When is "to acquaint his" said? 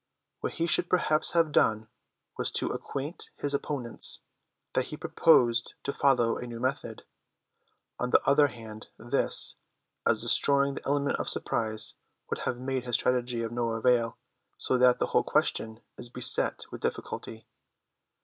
2.53-3.53